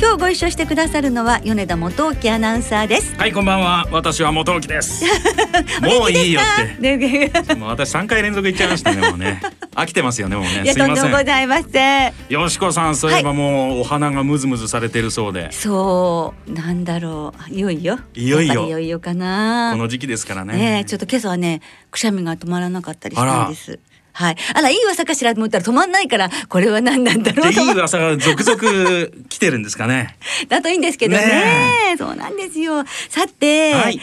[0.00, 3.16] 今日ご一緒してくださるのは米田元興アナウンサーです。
[3.16, 3.84] はいこんばんは。
[3.90, 5.04] 私は元木です。
[5.82, 6.94] もういいよって。
[7.56, 9.42] もう私三回連続言っちゃいましたねもうね。
[9.74, 10.62] 飽きてますよねもうね。
[10.62, 12.12] いやとんでもございません。
[12.28, 16.52] よしこさんそういえばもうお花がムズムズされてるそうで、そう。
[16.52, 17.52] なんだろう。
[17.52, 17.98] いよいよ。
[18.14, 19.70] いよいよいよいよかな。
[19.72, 20.56] この時期ですからね。
[20.56, 21.60] ねちょっと今朝はね
[21.90, 23.80] くしゃみが止まらなかったりしたんです
[24.18, 27.60] はい、あらいい噂かしらと思ったら止まんないからこれは何なんだろうと。
[27.60, 30.18] いい噂が続々来てるんですかね。
[30.50, 31.24] だといいんですけどね。
[31.24, 32.84] ねそうなんですよ。
[33.08, 34.00] さて、はい、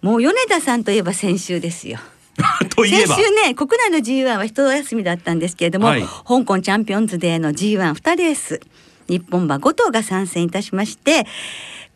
[0.00, 1.98] もう米田さんといえば先週ですよ。
[2.74, 3.04] 先週
[3.46, 8.60] ね国内の G1 は一休みだったんですけれども、はい、香港チャンピオンズデーの G12 レース
[9.08, 11.26] 日本馬5頭が参戦いたしまして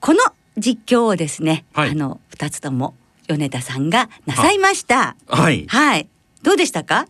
[0.01, 0.21] この
[0.59, 2.95] 実況をですね、はい、あの2つとも
[3.27, 5.17] 米田さんがなさいました。
[5.27, 6.09] はい、はい、
[6.43, 7.07] どうでしたか？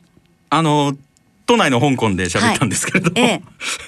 [0.51, 0.97] あの
[1.47, 3.43] 都内の香港で喋ったんですけれども、はい。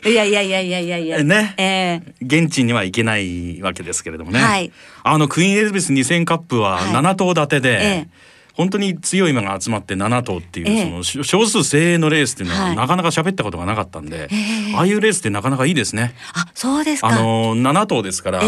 [0.05, 0.99] ええ、いやいやいやいやいや。
[0.99, 8.09] いやね、えー、現地には行けないわけですけれどもね、はい、あのクイーンエリザベス2000カップは7頭立てで、はいえ。
[8.55, 16.15] 本当に強い馬が集まって7頭っていう、ええ、その少数精鋭のレースっていうのは、なかなか喋ったことがなかったんで、え、ああいうレースってなかなかいいですね。
[16.35, 18.43] あそうですあの7頭ですから、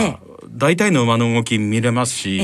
[0.51, 2.41] 大体の馬の動き見れますし。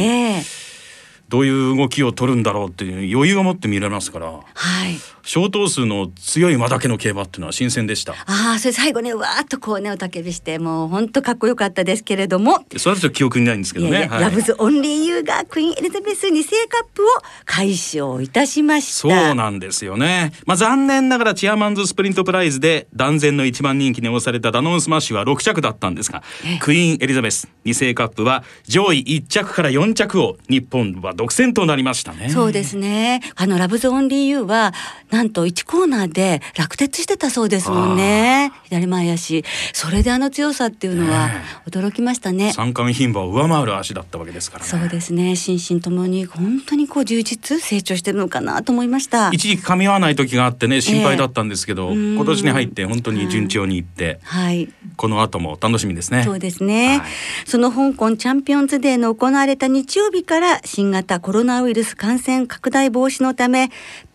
[1.28, 4.41] どういう動きを取るんだろうっていう余裕を持って見れますから、は
[4.88, 4.98] い、
[5.29, 8.15] 小頭数の強い馬だけの競馬っていうのは新鮮でした。
[8.15, 12.65] ああそれ最後ねわーっとこうねおたけびしてもう本当かっこよかったですけれども。
[12.79, 14.09] それはちょっと記憶にないんですけどね。
[14.11, 17.06] ラブズオンリーユーがクイーンエリザベス2世カップを
[17.44, 18.93] 快勝いたしました。
[18.94, 20.33] そうなんですよね。
[20.47, 26.22] まあ残念ながらチェアマンズスプリントプライズで断然の一番人気に推されたダノンスマッシュは6着だったんですが
[26.61, 32.31] クイーンエリザベス2世カップは上位1着から4着を日本は独占となりましたね。
[32.31, 33.21] そうですね。
[33.37, 34.72] あのラブズオンリーユーは
[35.19, 38.53] なんと1コーナーで落鉄してたそうですもんね。
[38.67, 39.45] 左前足。
[39.73, 41.29] それであの強さっていうのは
[41.69, 42.53] 驚きましたね。
[42.53, 45.34] 三冠牝馬を上回る足だったわけですから、ね、そうですね。
[45.34, 49.31] 心身ともに本当にこう充実成長してるのかなと思いました。
[49.33, 56.23] 一時期噛み合わない時があってね心配だったんですけど、えー、今年に入って本当に順調にいって、はい、この後も楽しみですね。
[56.23, 57.09] そうですね、はい、
[57.45, 63.73] その香港チャンピオンズデーの行われた日曜日から新型コロナウイルス感染拡大防止のため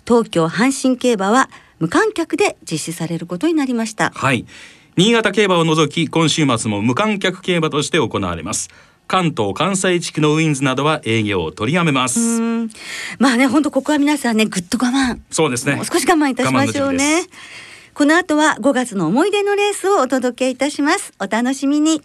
[0.07, 1.49] 東京阪神競馬は
[1.79, 4.11] 無観客で実施されることになりました。
[4.11, 4.45] はい。
[4.95, 8.69] 新潟競馬を除き今週末も無観客競馬として行われます。
[9.07, 12.39] 関東関西地区のウィンズなどは営業を取りやめます。
[13.19, 15.19] まあね本当ここは皆さんねぐっと我慢。
[15.29, 15.79] そうですね。
[15.83, 17.23] 少し我慢いたしましょうね。
[17.93, 21.13] この後は5月の思い出のレースをお届けいたします。
[21.19, 22.01] お楽しみに。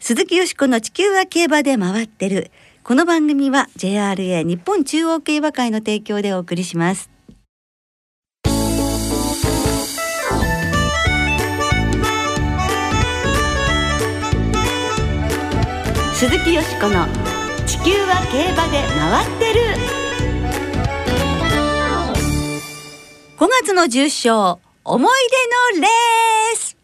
[0.00, 2.50] 鈴木よしこの地球は競馬で回ってる
[2.86, 7.08] この番組は JRA 日本中央競馬会の提供でお送りします。
[16.12, 17.06] 鈴木よしこの
[17.64, 19.60] 地球は競馬で回ってる。
[23.38, 25.12] 5月の重賞思い
[25.72, 26.76] 出のレース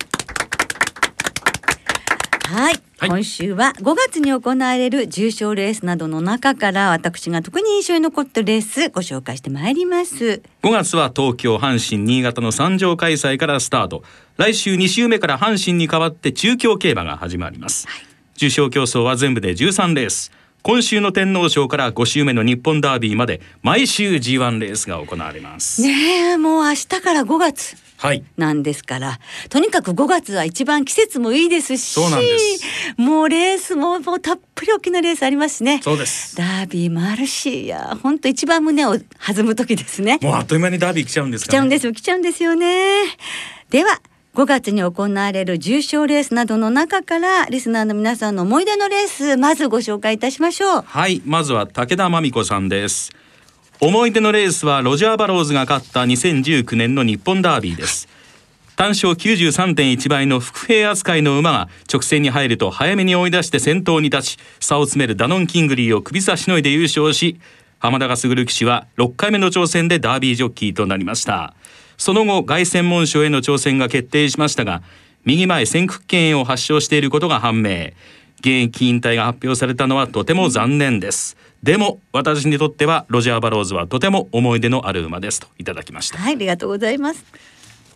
[2.51, 2.75] はい。
[2.99, 10.43] はい、今週は5月に行われる重賞レースなどの中から私が特に印象に残ったレースご紹介してまいります。
[10.65, 14.03] 5月は東京阪神新潟の三条開催からスタート。
[14.37, 18.03] 来週2週目から阪神に代わって中京競馬が始まります、はい、
[18.35, 20.33] 重賞競争は全部で13レース。
[20.63, 25.83] 今週の天皇賞から5週目の日本ダービーまで毎週 G1 レースが行われます。
[25.83, 27.77] ねえもう明日から5月
[28.37, 31.99] なんですから、はい、とにかく5月は一番季節もいいですし
[32.97, 35.81] もうレースももうたっぷり大きなレースありますね。
[35.83, 36.37] そうです。
[36.37, 40.19] ダービーもあるしいや本当一番胸を弾む時ですね。
[40.23, 43.05] もうあっという間にダービー来ちゃうんですか、ね、来ちゃうんですよ来ちゃうんですよね。
[43.71, 44.01] では
[44.35, 50.83] 5月に行われる重賞レースなどの中からリスナーの皆さんの思い出のレースまずご紹介いたしましょう。
[50.87, 53.11] はいまずは武田真美子さんです
[53.83, 58.09] 思い出のレースはロジャー・バローズが勝った2019年の日本ダービーです。
[58.77, 67.41] 単勝93.1倍の伏兵扱いの馬が直線に入ると早めに追い出して先頭に立ち差を詰めるダノン・キングリーを首差しのいで優勝し
[67.79, 71.55] 浜田が優騎士は6回目の挑戦でダービージョッキーとなりました。
[71.97, 74.83] その後凱旋門賞への挑戦が決定しましたが
[75.25, 77.93] 右前先屈腱炎を発症していることが判明。
[78.41, 81.39] 現役引退が発表されたのはとても残念です。
[81.63, 86.19] でも私にとってはロジャー・バローズはとても思い出のある馬ですといただきました。
[86.19, 87.23] はいありがとうございます。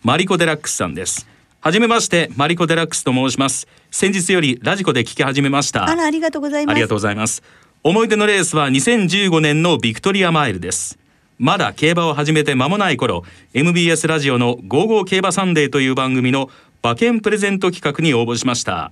[0.03, 1.27] マリコ・デラックスさんです。
[1.61, 3.67] はじめましてマリコ・デラックスと申します。
[3.89, 5.89] 先日よりラジコで聞き始めました。
[5.89, 6.73] あらありがとうございます。
[6.73, 7.41] ありがとうございます。
[7.81, 10.99] 思い出のレースは2015年のビクトリアマイルです。
[11.39, 13.23] まだ競馬を始めて間もない頃
[13.53, 16.51] MBS ラジオの「ゴーゴー競馬サンデー」という番組の
[16.83, 18.91] 馬券プレゼント企画に応募しました。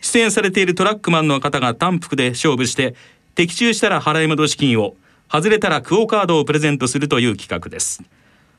[0.00, 2.94] 出演されているトラックマンの方が単服で勝負して
[3.38, 4.96] 的中したら払い戻し金を
[5.30, 8.02] 外れたらクオカードをプレゼントするという企画です。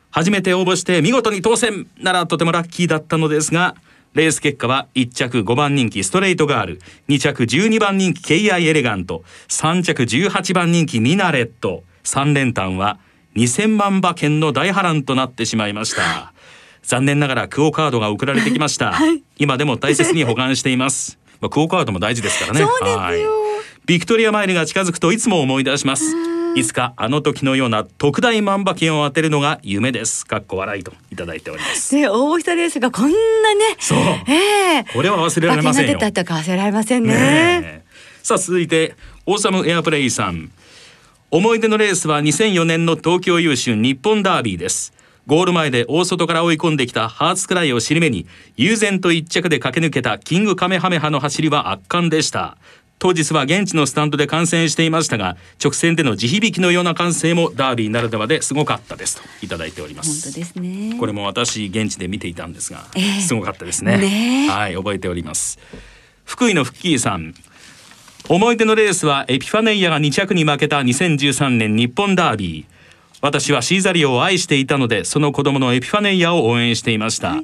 [0.10, 3.76] 初めて応募して見事に当選ならとてもラッキーだったのですが
[4.14, 6.80] レース結果は1着5番人気ストレートガール
[7.10, 13.00] 2着12番人気 KI エレガント3着18番人気ミナレット3連単は
[13.36, 16.34] 2000万馬券の大波乱となってしまいました。
[16.84, 19.22] 残念ながらクオカードが送られてきました、はい。
[19.38, 21.20] 今でも大切に保管しています。
[21.42, 22.62] まあ、クオカードも大事ですからね。
[22.62, 22.98] そうですよ。
[22.98, 23.49] はい
[23.90, 26.16] ビクトリアマイルが近づくといつも思い出します。
[26.54, 30.28] いつかあの時のような特大万馬券を当てるのが夢です。
[30.28, 31.96] かっこ笑いといただいております。
[31.96, 33.16] ね応募したレースがこんな
[33.56, 33.98] ねそう。
[34.28, 34.86] ええ。
[34.94, 35.98] これは忘れられませんよ。
[35.98, 37.16] たとか忘れられませんね。
[37.16, 37.84] ねえ。
[38.22, 38.94] さあ続いて
[39.26, 40.52] オーサムエアプレイさん。
[41.32, 44.94] 思い出のレースは2004年の東京優秀日本ダービーです。
[45.30, 48.26] ゴール前で大外から追い込んできたハーツクライを尻目に
[48.58, 52.58] 悠然と一着で駆け抜けたキングカメハメハの走りは圧巻でした
[53.00, 60.98] 当日は現地のスタンドで観戦していましたが直線での地響きのような歓声もダービーならではですごかったですといただいておりま本す当ですね。
[61.00, 63.22] これも私現地で見ていたんですが、ええ。
[63.22, 63.98] すごかったですね。
[63.98, 64.50] ねえ。
[64.50, 65.60] はい覚えております。
[66.26, 67.34] 福井のフッキーさん
[68.28, 72.80] 思い出のレースはエピファネイアが2着に負けた2013年日本ダービー。
[73.22, 77.42] 私はシーザリオを愛していたのでその子供のエピファネイアを応援していました、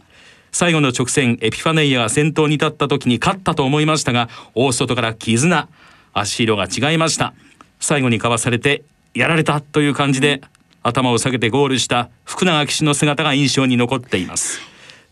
[0.58, 5.68] 最後の直線エピファネイアが先頭に立った時に勝ったと思いましたが大外から絆
[6.14, 7.34] 足色が違いました。
[7.82, 10.40] 最後にかわされてやられたという感じで
[10.82, 14.62] 頭を下げてゴールした福永騎手の姿が印象に残っています。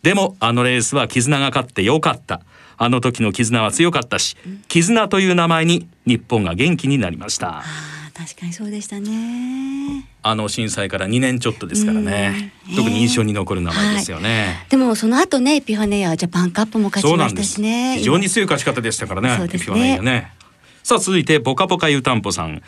[0.01, 2.39] でもあのレースは絆が勝ってよかった。
[2.77, 4.37] あの時の絆は強かったし
[4.69, 7.63] 絆という名前に日本が元気になりました。
[8.15, 10.05] 確かにそうでしたね。
[10.21, 12.53] あの震災から2年ちょっとですからね。
[12.69, 12.75] うん。
[12.75, 17.53] 特に印象に残る名前ですよね、でもその後ねエピファネイアはジャパンカップも勝ちましたそうなんです。
[17.55, 19.45] しね非常に強い勝ち方でしたからねね。
[19.45, 20.31] エピファネイアね。
[20.83, 22.61] さあ続いてポカポカ湯たんぽさん。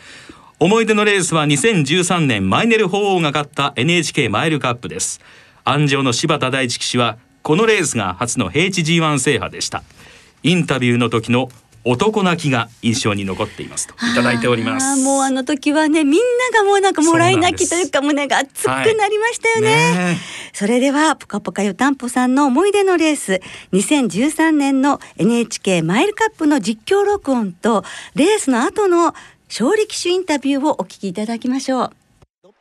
[0.58, 5.20] 思い出のレースは2013年マイネル鳳凰が勝った NHK マイルカップです。
[5.64, 9.82] 安城の柴田大地騎手はこのレースが初の平地 G1 制覇でした。
[10.42, 11.50] インタビューの時の
[11.86, 16.20] 男泣きが印象に残っていますといただいておりますもうあの時はねみん
[16.52, 19.94] ながもうなんかもらい泣きというか胸が熱くなりましたよね。
[19.94, 20.16] ね
[20.52, 23.40] それではぽかぽかよたんぽさんの思い出のレース
[23.72, 27.84] 2013年の NHK マイルカップの実況録音と
[28.14, 29.14] レースの後の
[29.48, 32.05] 勝利騎手インタビューをお聞きいただきましょう。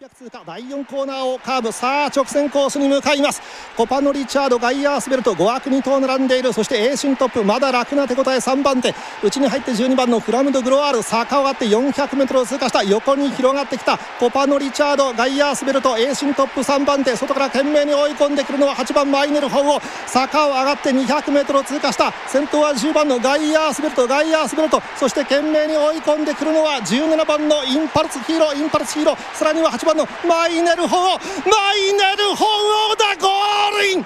[0.04, 3.42] 600通過第4コーナーをカーブさあ直線コースに向かいます。
[3.78, 6.52] コパノ・リチャードガイアースベルト5枠2頭並んでいる。
[6.52, 8.94] そしてエーシントップまだ楽な手応え3番手。
[9.24, 11.02] 内に入って12番のフラムド・グロワール。
[11.02, 12.84] 坂を上がって 400m を通過した。
[12.84, 13.98] 横に広がってきた。
[14.20, 17.16] コパノ・リチャードガイアースベルトエーシントップ3番手。
[17.16, 22.12] 外から懸命に追い込んでくるのは8番マイネルホウオ坂を上がって 200m を通過した。
[22.28, 24.82] 先頭は10番のガイアースベルトガイアースベルト。
[24.98, 29.38] そして懸命に追い込んでくるのは17番のインパルスヒーローインパルスヒーロー。
[29.38, 31.04] さらには8番のマイネルホウオ
[31.50, 32.48] マイネルホウ
[32.94, 34.06] オだゴールイン。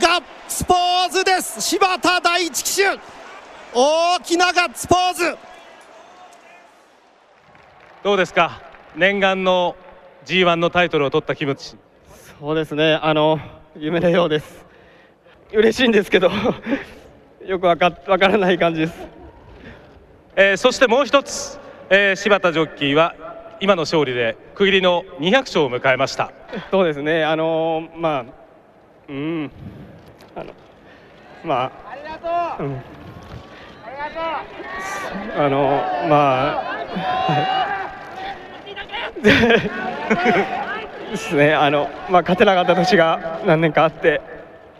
[0.00, 1.60] ガッツポーズです。
[1.60, 2.98] 柴田大地騎手。
[3.74, 5.36] 大きなガッツポーズ。
[8.02, 8.60] どうですか？
[8.96, 9.76] 念願の
[10.26, 11.76] G1 のタイトルを取った気持ち
[12.40, 13.38] そうですね、あの
[13.76, 14.64] 夢のようです。
[15.52, 16.30] 嬉しいんですけど、
[17.46, 18.94] よくわかわからない感じです。
[20.36, 21.58] えーそしてもう一つ、
[21.90, 23.14] えー柴田ジョッキーは
[23.60, 26.32] 今の勝利で区切りの200勝を迎えました
[26.70, 28.24] そうですね、あのまあ、
[29.08, 29.50] うん、
[30.36, 30.52] あの、
[31.44, 32.18] まあ、ありが
[32.58, 32.66] とう。
[32.66, 32.80] うん、
[35.36, 36.56] あのまあ、
[37.26, 37.64] はい。
[41.10, 44.20] ですね、あのまあ勝てなかった年が何年かあって、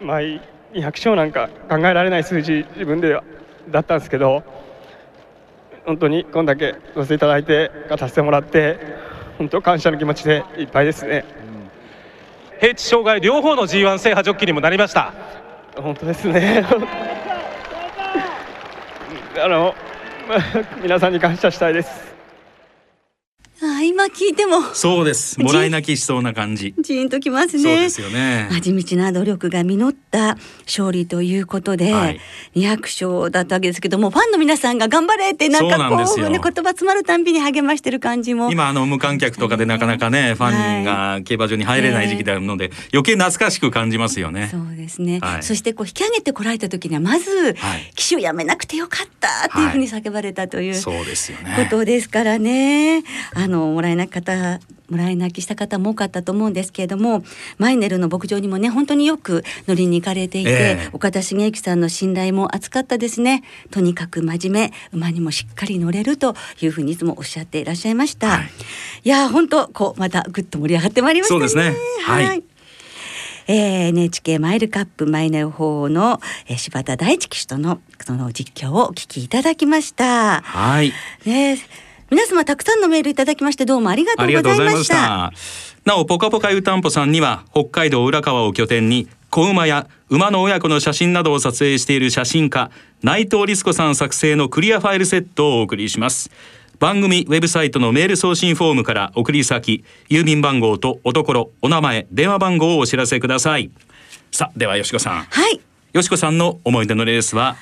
[0.00, 0.40] まあ200
[0.74, 3.22] 勝なんか考えられない数字自分では
[3.70, 4.42] だったんですけど。
[5.84, 8.78] 本当にこんだけごせていただいて勝たせてもらって
[9.38, 11.24] 本当感謝の気持ちでいっぱいですね。
[12.60, 15.12] 平地障害両方の G1 制覇ジョッキーにもなりました。
[15.76, 16.64] 本当ですね。
[19.42, 19.74] あの
[20.28, 20.38] まあ
[20.80, 22.13] 皆さんに感謝したいです
[23.84, 24.62] あ今聞いても。
[24.72, 25.38] そうです。
[25.40, 26.74] もらい泣きしそうな感じ。
[26.78, 27.62] ジーンときますね。
[27.62, 28.48] そうですよね。
[28.62, 32.20] 地道な努力が実った勝利ということで、はい。
[32.56, 36.26] 200勝だったわけですけどもファンの皆さんが頑張れってなんかこですよ。
[36.26, 38.50] うね言葉詰まるたんびに励ましてる感じも。
[38.50, 44.48] 今あの無観客とかでなかなかねファンが競馬場に入れない時期であるので余計懐かしく感じますよね。
[44.50, 45.42] そうですね、はい。
[45.42, 47.92] そしてこう引き上げてこられた時にはまず、はい。
[47.94, 53.02] 騎手を辞めなくてよかったっていうふうに叫ばれたという、そうですよこねとですからね。
[53.34, 57.22] あのもらい泣き方もらい泣きした方も多かったと思うんですけれども
[57.58, 60.54] マイネルの牧場にもね本当によく乗りに行かれていて、え
[60.86, 60.90] え。
[60.92, 63.42] 岡田茂之さんの信頼も厚かったですね。
[63.70, 68.50] とにかく真面目馬にもしっかり乗れるというふうにいつもおっしゃっていらっしゃいました、はい。
[69.04, 71.48] い、やー本当こうまたぐっと盛り上がってまいりましたね。
[71.48, 71.76] そうですね。
[72.04, 72.42] はい。
[73.46, 80.40] えー NHK マイルカップマイネル法の、えー柴田大地騎手とのその実況をお聞きいただきました。
[80.40, 80.92] はい。
[81.24, 81.83] ねえ
[82.14, 84.84] 皆様たくさんのメールいただきましてどうもありがとあうございままし。
[84.84, 85.32] したた
[85.84, 92.70] なおポカポカ湯たんぽさんには北海道浦川を拠点に子馬や馬の親子の写真などを撮影している写真家
[93.02, 96.30] 内藤律子さん作成のクリアファイルセットをお送りします
[96.78, 103.72] 番組ウェブサイトのメール送信フォームから送り先郵便番号とおところお名前電話番号をお知らせください
[104.30, 105.60] さあではよしこさんはい。
[105.92, 107.56] よしこさんの思い出のレースは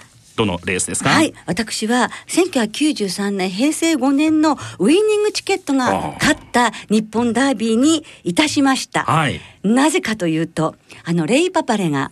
[0.44, 1.10] どのレースですか？
[1.10, 9.04] はい、私は1993年平成5年のウイニングチケットが勝った日本ダービーにいたしました。
[9.04, 9.40] はい。
[9.62, 12.10] なぜかというと、あのレイパパレが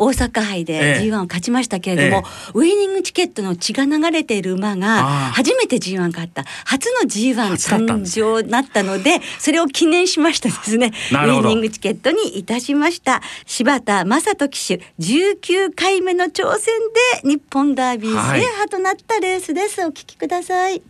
[0.00, 1.04] 大阪杯でええ。
[1.04, 6.44] G1 を勝ちましたけれども、ウイニングチケットの血が流れている馬が初めて G1 勝った。
[6.64, 10.92] 初の G1 初だったん誕生になったのでそれを記念しましてですね。
[11.12, 13.20] ウイニングチケットにいたしました。
[13.46, 16.74] 柴田正人騎手19回目の挑戦
[17.22, 20.82] で日本ダービー制覇となったレースです、お聞きください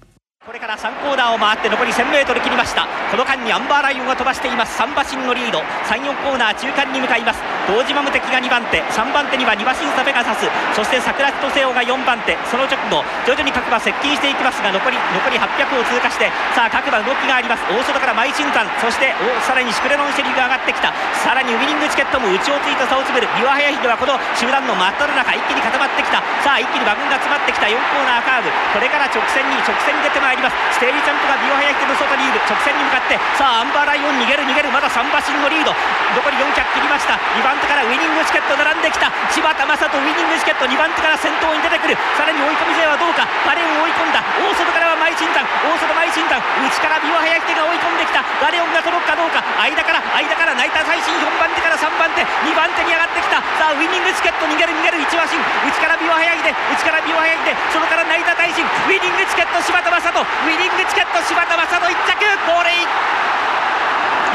[0.51, 2.89] これから3コーナーを回って残り 1000m 切りました。
[3.13, 4.73] この間にアンバーライオンが飛ばしています。
[4.81, 5.61] 3馬身のリード。
[5.85, 7.45] 34コーナー中間に向かいます。
[7.69, 8.81] 堂島無敵が2番手。
[8.89, 10.49] 3番手には2馬身差ペガサス。
[10.73, 12.41] そして桜千歳王が4番手。
[12.49, 17.63] その直後徐々に各馬接近していきますが残り残り800を通過してさあ各馬動きがあります。
[17.69, 19.13] 大外からマイシンタンそして
[19.45, 20.89] さらにシュクレノンシェリーが上がってきた。
[21.21, 23.29] さらにウイニングチケットも内をついた差を詰める。
[23.37, 26.25] ビワハヤヒデはこの集団の真っ只中一気に固まってきた。
[26.41, 27.69] さあ一気に馬群が詰まってきた。
[27.69, 28.49] 4コーナーカーブ。
[28.73, 30.57] これから直線に直線に出てまいります。
[30.77, 33.19] ステーリーチャンプがビワハヤヒの外にいる直線に向かって。
[33.37, 34.71] さあアンバーライオン逃げる逃げる。
[34.71, 35.75] まだ3馬身のリード。
[36.17, 37.15] 残り400切りました。
[37.37, 39.11] 2番手からウイニングチケット並んできた。
[39.31, 40.67] 柴田正人ウイニングチケット。
[40.67, 41.97] 2番手から先頭に出てくる。
[42.17, 43.27] さらに追い込み勢はどうか。
[43.47, 44.23] バレオンを追い込んだ。
[44.39, 45.47] 大外からはマイチンタン。
[45.65, 46.43] 大外マイチンタン。
[46.63, 48.23] 内からビワハヤヒが追い込んできた。
[48.43, 49.43] バレオンが届くかどうか。
[49.61, 51.15] 間から間から泣いた最新。
[51.21, 52.23] 4番手から3番手。
[52.47, 53.43] 2番手に上がってきた。
[53.59, 54.47] さあウイニングチケット。
[54.47, 55.03] 逃げる逃げる。
[55.03, 55.39] 1馬身。
[55.39, 58.65] 内からビワハヤヒデ内からビワハヤヒデそこから泣いた大臣。
[58.65, 59.61] ウイニングチケット。
[59.61, 60.23] 柴田正人ウ
[60.53, 62.85] イニングチケット柴田正人1着ゴールイン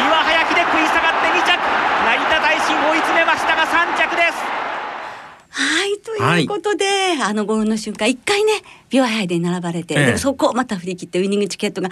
[0.09, 4.55] 岩早木で食い下がって2着成田大臣追い詰めましたが3着です
[5.51, 6.85] はいということで、
[7.23, 8.51] あのゴールの瞬間一回ね
[8.89, 10.05] ビワハイで並ばれて、ええ。
[10.07, 11.89] でもそこをまた振り切ってウイニングチケットが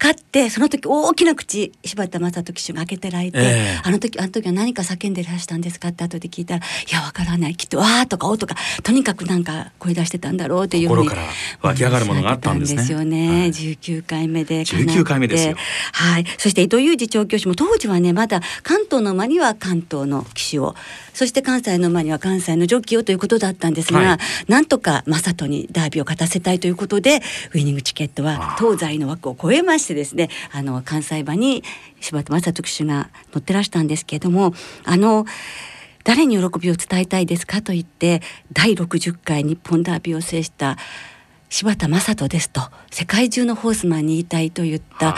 [0.00, 3.80] 勝ってその時大きな口柴田正人騎手が開けてられて、ええ。
[3.82, 6.60] あの時あの時は何か叫んでらしたんですかって後で聞いたら
[6.90, 11.28] 「いやわからないきっとわー」とか「お」とかとにかくなんか声出してたんだろうっていうふうに心から
[11.62, 12.76] 湧き上がるものがあったんですね。
[12.76, 13.48] ですよね、はい。
[13.48, 15.56] 19回目でかなって19回目ですよ。
[15.92, 16.24] はい。
[16.38, 20.74] そして伊藤裕二調教師も当時はねまだ関東の馬には関東の騎手を
[21.12, 24.18] そして関西の馬には関西のジョッキーをということだったんですが、はい。
[24.50, 27.20] なんとか正人にダービーを勝たせたいということで
[27.54, 31.62] ウイニングチケットは東西の枠を超えましてですねあの関西馬に
[32.00, 35.26] 柴田正人騎手が乗ってらしたんですけれどもあの
[36.04, 38.20] 誰に喜びを伝えたいですかと言って
[38.52, 40.76] 第60回日本ダービーを制した
[41.54, 45.14] 柴田正人ですと世界中のホースマンに言いたいと言った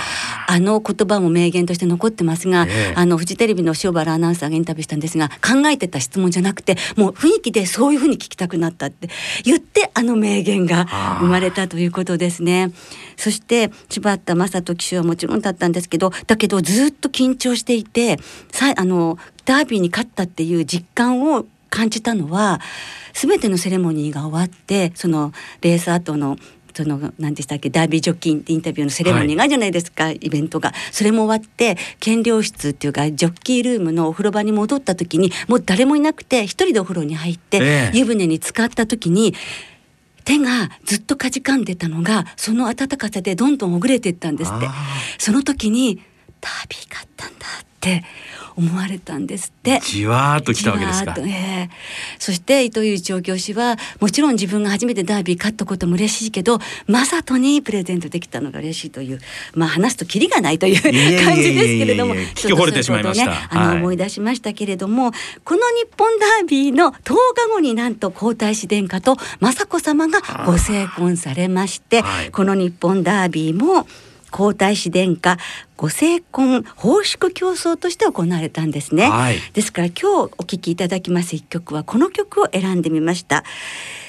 [0.46, 0.60] あ。
[0.60, 2.94] の言葉も名言として残ってますが、ええ。
[2.94, 9.08] あのフジテレビの塩原アナウンサーがインタビューしたんですが考えてた質問じゃなくてもう雰囲気でそういうふうに聞きたくなったって
[9.44, 10.84] 言ってあの名言が
[11.20, 12.70] 生まれたということですね。
[13.16, 18.18] そして柴田正人騎手はもちろんだったんですけどだけどずっと緊張していて
[18.52, 19.16] さあの
[19.46, 22.60] ダービーに勝ったっていう実感を感じたのは
[23.12, 26.36] 全てのセレモニーが終わってそのレース後の
[26.76, 30.74] その何でしたっけダービージョッキーインタビューのセレモニーがあるじゃないですか、イベントが。
[30.92, 37.96] それも終わって検量室っていうかジョッキールームのお風呂場に戻った時にもう誰もいなくて一人でお風呂に入って、ええ。
[37.96, 39.34] 湯船に浸かった時に
[40.26, 44.66] 手がずっとかじかんでたのがその温かさでどんどんほぐれていったんですって。
[44.66, 44.74] あ
[45.16, 46.02] その時に
[46.42, 48.04] ダービー勝ったんだってって
[48.56, 49.80] 思われたんですって。
[49.80, 51.14] じわーっと来たわけですか。
[51.18, 51.70] ええ
[52.18, 59.20] そして糸井調教師はもちろん自分が初めてダービー勝ったことも嬉しいけど正人にプレゼントできたのが嬉しいという
[59.54, 60.82] まあ話すとキリがないという
[61.24, 63.26] 感じですけれども聞き惚れてしまいました。
[63.26, 63.76] ねあの、はい。
[63.78, 65.12] 思い出しましたけれども
[65.44, 73.86] この日本ダービーの10日後になんと皇太子殿下と雅子さまがご成婚されまして、はいこの日本ダービーも
[74.36, 75.38] 皇太子殿下
[75.78, 79.38] ご成婚奉祝競争として行われたんですね、はい。
[79.54, 83.44] ですから今日お聴きいただきます一曲はこの曲を選んでみました。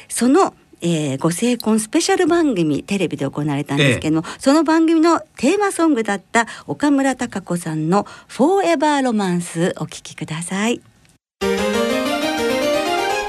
[0.09, 10.81] その、えーご成婚スペシャル番組テレビで行われたんですけども、その番組のテーマソングだった岡村孝子さんの「フォーエバーロマンス」お聴きください。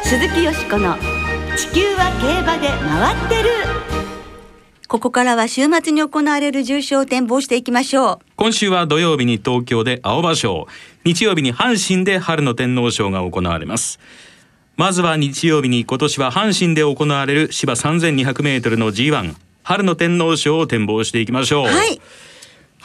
[0.02, 0.97] 鈴木よしこの
[1.57, 3.50] 「地球は競馬で回ってる」
[4.88, 8.18] ここからは週末に行われる重賞を展望していきましょう。
[8.37, 10.66] 今週は土曜日に東京で青葉賞。
[11.04, 14.00] 日曜日に阪神で春の天皇賞が行われます。
[14.78, 22.00] まずは日曜日に今年は阪神で行われる芝 3200m の G1 春の天皇賞を展望していきましょう、はい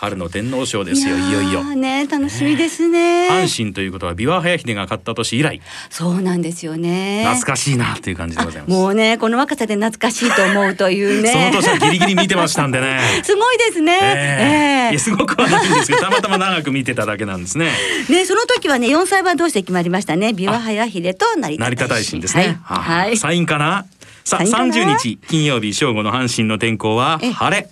[0.04, 1.64] 春の天皇賞ですよいよいよ。
[1.64, 3.30] ね楽しみですね。
[3.30, 5.62] 阪神ということは琵琶早秀が勝った年以来。
[5.90, 7.24] そうなんですよね。
[7.24, 8.72] 懐かしいなという感じでございます。
[8.72, 11.32] もうねこの若さで懐かしいと思うというね。
[11.32, 13.00] その年はギリギリ見てましたんでね。
[13.24, 14.84] すごいですね、ええ。
[14.84, 14.92] ええ。
[14.92, 17.72] いやすごくはないんですけどたまたま長く見てただけなんですね。
[18.10, 20.34] ねその時はね4歳馬同士で決まりましたね。
[20.36, 22.60] 琵琶早秀と成田成田大臣ですね。
[22.66, 23.18] はい、はい。
[23.18, 23.86] サインかな？
[24.26, 27.32] さあサインかな？30日金曜日正午の阪神の天候はえ。
[27.32, 27.70] 晴れ。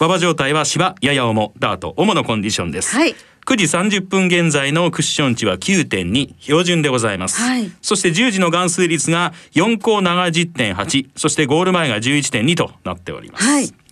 [0.00, 2.94] 馬場状態は芝やや重ダート主のコンディションです。
[2.94, 3.14] はい。
[3.46, 3.64] 9時
[3.98, 7.70] 30分現在のクッション値は9.2標準でございます、はい。
[7.82, 13.83] そして10時の含水率が4高70.8そしてゴール前が11.2となっております、はい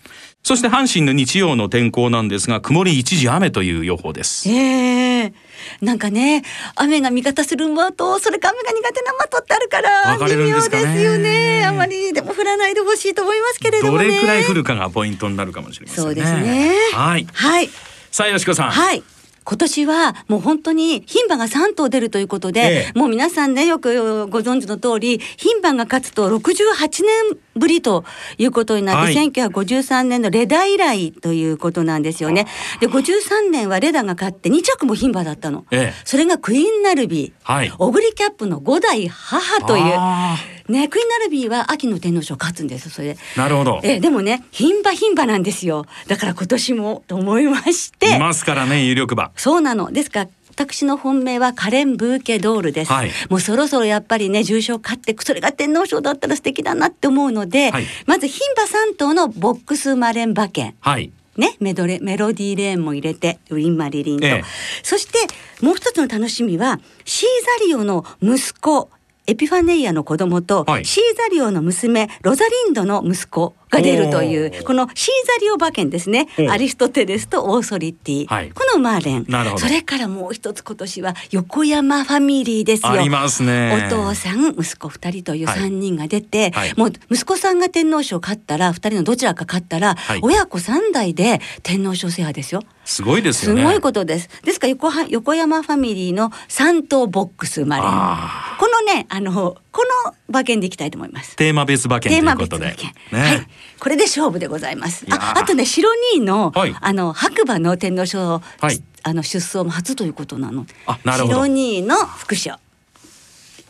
[0.42, 4.48] そして阪神の日曜の天候なんですが曇り一時雨という予報です。
[4.48, 5.32] ええ。
[5.80, 6.42] なんかね
[6.74, 11.64] 雨が味方する馬とそれか雨が苦手な馬とってあるから微妙ですよね。
[11.64, 14.08] あまりでも降らないでほしいと思いますけれどどもね。
[14.08, 16.08] れくらい降るかがポイントになるかもしれませんね。
[16.08, 16.74] そうですね。
[16.92, 17.26] はい。
[17.32, 17.70] はい。
[18.10, 19.02] さあよしこさん、はい。
[19.44, 22.98] 今年はもう本当に牝馬が3頭出るということで、ええ。
[22.98, 28.04] もう皆さんねよくご存知の通り牝馬が勝つと68年ぶりと
[28.38, 32.46] いうことになって、はい1953年のレダ以来ということなんですよね。
[32.80, 35.64] で53年はレダが勝って2着も牝馬だったの。
[35.70, 39.94] ええそれがクイーンナルビー、はいオグリキャップの5代母という。
[39.96, 40.36] あ
[40.68, 43.14] ね、クイーンナルビーは秋の天皇賞勝つんですそれで。
[43.14, 49.90] ーなるほどええでもね牝馬牝馬なんですよだから今年もと思いましていますからね有力馬そうなの。
[49.92, 53.10] ですから私の本命はカレン・ブーケドールです、はい。
[53.30, 57.86] もうそろそろやっぱりね重賞勝ってそれが天皇賞だったら素敵だなって思うので、はい。
[58.06, 61.10] まず牝馬3頭のボックスマレン馬券はい。
[61.36, 64.44] ね、メドレメロディーレーンも入れてウィンマリリンと、ええ。
[64.82, 65.18] そして
[65.64, 67.28] もう一つの楽しみはシー
[67.60, 68.90] ザリオの息子
[69.26, 70.84] エピファネイアの子供と、はい。
[70.84, 76.28] シーザリオの娘ロザリンドの息子が出るというこのシーザリオ馬券ですね。
[76.38, 78.50] おアリストテレスとオーソリティ、はい。
[78.50, 82.90] このマーレンそれからもう一つ今年は横山ファミリーですよ。
[82.90, 83.88] ありますね。
[83.88, 85.58] お父さん息子二人というはい。
[85.60, 86.74] 三人が出て、はい。
[86.76, 90.20] もう息子さんが天皇賞勝ったら二人のどちらか勝ったら、はい。
[90.22, 92.62] 親子三代で天皇賞制覇ですよ。
[92.84, 93.62] すごいですよね。
[93.62, 94.28] すごいことです。
[94.42, 101.36] ですから横は横山ファミリーの三頭ボックスマレンあこのねあのこの馬券でいきたいと思います。
[101.36, 102.66] テーマベース馬券とテーマいうことで。
[102.66, 102.74] ね、
[103.10, 103.46] はい、
[103.78, 105.06] これで勝負でございます。
[105.10, 106.74] あ、あとね、白二位の、はい。
[106.80, 108.82] あの白馬の天皇賞、はい。
[109.02, 110.66] あの出走も初ということなの。
[110.86, 111.34] あなるほど。
[111.34, 112.56] 白二位の副賞。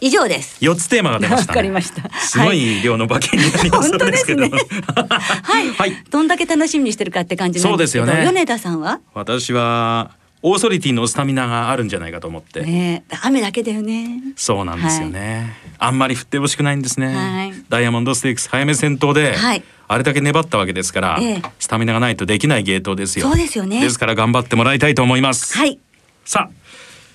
[0.03, 0.57] 以上です。
[0.61, 2.11] 四つテーマが出ました、ね、わかりました。
[2.19, 4.51] すごい量の馬券になります本当ですね。
[4.51, 4.67] けど
[5.07, 6.05] はい、はい。
[6.11, 8.25] どんだけ楽しみにしてるかって感じそうですよね。
[8.27, 8.99] 米田さんは？
[9.15, 10.11] 私は
[10.43, 13.17] オーソリティのスタミナがあるんじゃないかと思って、ねえ。
[13.23, 14.21] 雨だけだよね。
[14.35, 17.55] そうなんですよね、あんまり振ってほしくないんですね、はい。
[17.69, 19.62] ダイヤモンドステークス早め先頭で、はい。
[19.87, 21.43] あれだけ粘ったわけですから、ええ。
[21.61, 23.29] スタミナがないとできないゲートですよ。
[23.29, 23.81] そうですよね。
[23.81, 25.79] ですから頑張ってもらいたいと思います、はい。
[26.25, 26.62] さあ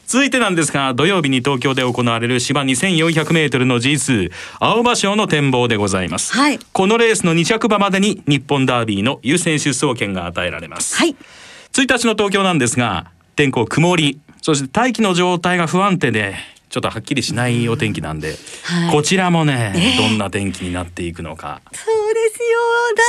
[0.08, 11.16] 続いてなんですが土曜日に東京で行われる芝 2400m の G2 青葉賞の展望でございます、はいこのレースの2着馬までに日本ダービーの優先出走権が与えられます、はい。
[11.74, 16.36] 1日の東京なんですが天候曇りそして大気の状態が不安定で
[16.70, 22.60] ちょっとはっきりしないお天気なんで、はいこちらもね、ええどんな天気になっていくのかそうですよ。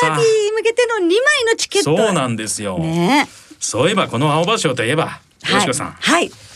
[0.09, 1.11] ダービーに向けての2枚
[1.51, 1.97] のチケット。
[1.97, 3.29] そうなんですよ、ね
[3.61, 5.55] そういえばこの青葉賞といえばえ。
[5.55, 6.23] よしこさん、はい。
[6.23, 6.48] はい。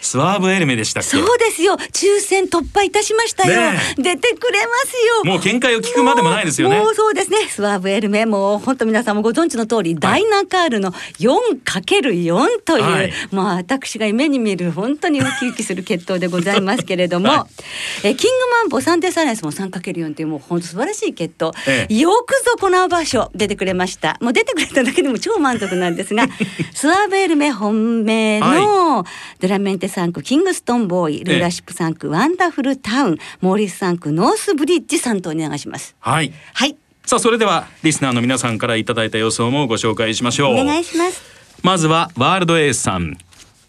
[0.00, 1.74] スワーブエルメでしたそうですよ。
[1.74, 5.24] 抽選突破いたしましたよ、ね出てくれますよ。
[5.24, 6.82] もう見解を聞くまでもないですよね。
[6.94, 7.48] そうですね。
[7.48, 13.12] スワーブエルメもう本当皆さんもご存知の通り、ダイナカールの 4×4 という、はい。
[13.30, 17.46] まあ私が夢に見る本当にウキウキする決闘でございますけれども、は
[18.02, 21.94] えキングマンボサンデサイレンスも 3×4 というもう本当素晴らしい決闘、ええ。
[21.94, 24.16] よくぞこの場所出てくれました。
[24.20, 26.26] もう出てくれただけでも超満足なんですが
[26.74, 29.04] スワーブエルメ本命の
[29.40, 35.94] ドゥラメンテ産駒キングストンボーイルーラーシップ産駒ワンダフルタウンモーリス産駒ノースブリッジ3頭に流します。
[36.00, 36.32] はい。
[36.54, 36.76] はい。
[37.04, 40.54] さあそれではリスナーの皆さんからいただいた予想もご紹介しましょう。
[40.54, 41.22] お願いします。
[41.62, 43.18] まずはワールドエースさん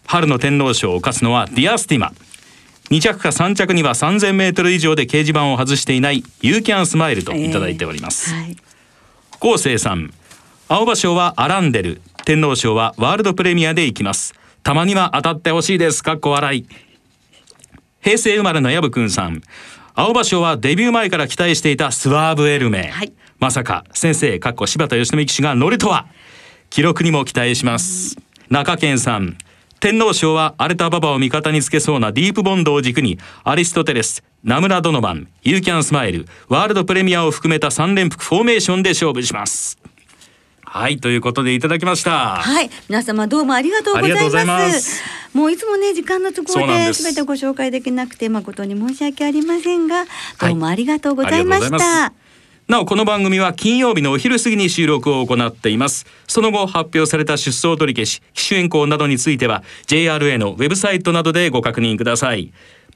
[0.06, 2.12] 春の天皇賞を勝つのはディアスティマ。
[2.90, 8.56] 2着か3着には3000メートル以上で掲示板を外していないユーキャンスマイルといただいております、はい。
[9.40, 10.12] 昴生さん
[10.68, 16.02] 青葉賞はアランデル天皇賞はワールドプレミアでいきますたまには当たってほしいです。
[16.02, 16.66] かっこ笑い。
[18.00, 19.42] 平成生まれの薮くんさん。
[19.94, 23.12] 青葉賞はデビュー前から期待していたスワーブエルメ、はい。
[23.38, 26.06] まさか先生かっこ柴田義則騎手が乗るとは。
[26.70, 28.16] 記録にも期待します。
[28.48, 29.36] 中堅さん。
[29.82, 39.81] 天皇賞は荒れた馬場を味方につけそうなディープボンドを軸にアリストテレスナムラ・ドノバンユーキャンスマイルワールドプレミアを含めた3連複フォーメーションで勝負します
[40.74, 42.36] はいということでいただきました。
[42.36, 45.02] はい、皆様どうもありがとうございます。
[45.34, 50.06] もういつもね時間の都合で全てご紹介できなくて誠に申し訳ありませんが、
[50.40, 51.66] どうもありがとうございあました。
[51.66, 52.12] りがとうござい。
[52.68, 56.06] なおこの番組は金曜日のお昼過ぎに収録を行っています。
[56.26, 62.50] その後発表された出走取り消し機種変更などについては JRA のウェブサイトなどでご確認ください。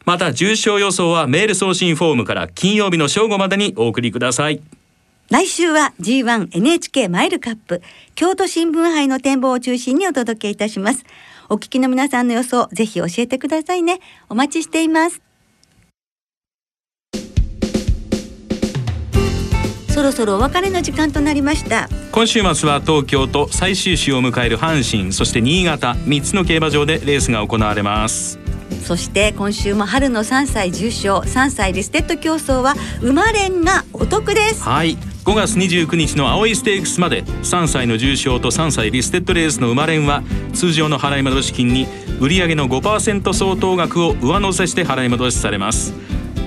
[0.06, 4.62] また重賞予想はメール送信フォームから金曜日の正午までにお送りください
[5.28, 7.82] 来週は G1NHK マイルカップ
[8.14, 11.04] 京都新聞杯の展望を中心にお届けいたします。
[11.48, 14.00] お聞きの皆さんの予想ぜひ教えてくださいね。
[14.28, 15.20] お待ちしています。
[19.92, 21.88] そろそろお別れの時間となりました。
[22.12, 28.38] 今週末は東京と最終週を迎える阪神そして新潟3つの競馬場でレースが行われます
[28.86, 40.22] そして今週も春の3歳重賞3歳リステッド競争は馬連がお得ですはい5月29日の青いステークスまで3歳の重賞と3歳リステッドレースの馬連は
[40.54, 41.88] 通常の払い戻し金に
[42.20, 45.92] 売上の5%相当額を上乗せして払い戻しされます。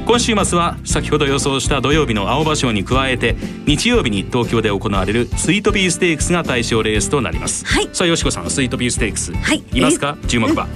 [0.06, 7.90] 今週末は先ほど予想した土曜日の青葉賞に加えて日曜日に東京で行われるスイートピーステークスが対象レースとなります、はい。
[7.92, 9.64] さあよしこさんスイートピーステークス、はい。
[9.74, 10.18] いますか？
[10.30, 10.70] 注目馬、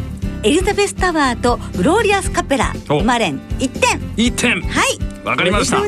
[0.43, 3.99] エリザベスタワーとグローリアスカペラお馬連1点。
[4.17, 4.61] 1点。
[4.61, 5.25] はい。
[5.25, 5.81] わかりました。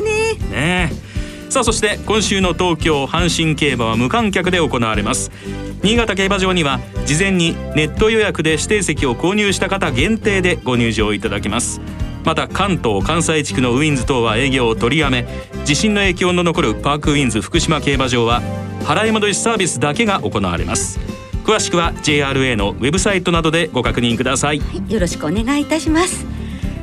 [0.50, 1.05] ねえ
[1.48, 5.30] さあそして今週の東京阪神競馬は無観客で行われます。
[5.82, 11.80] 新潟競馬場には事前にネット予約で指定席を購入した方限定でご入場いただけます。
[12.24, 15.28] また関東関西地区のウィンズ等は営業を取りやめ
[15.64, 18.42] 地震の影響の残るパークウィンズ福島競馬場は
[18.80, 20.98] 払い戻しサービスだけが行われます。
[21.44, 26.26] 詳しくは JRA のウェブサイトなどでご確認くださいよろしくお願いいたします。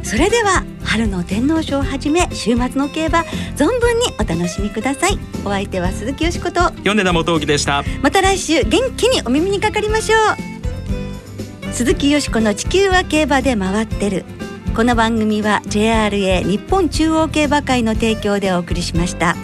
[0.03, 3.19] それでは春の天皇賞をはじめ週末の競馬
[3.55, 5.17] 存分にお楽しみください。
[5.45, 6.71] お相手は鈴木よしこと。
[6.83, 7.83] 米田元樹でした。
[8.01, 10.17] また来週元気にお耳にかかりましょ
[11.69, 11.73] う。
[11.73, 14.25] 鈴木よしこの地球は競馬で回ってる。
[14.75, 19.35] この番組は JRA 日本中央競馬会の提供でお送りしました。